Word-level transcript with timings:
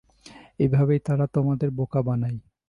এভাবেই 0.59 0.99
তারা 0.99 1.25
তোমাদের 1.27 1.69
বোকা 1.71 2.01
বানায়। 2.01 2.37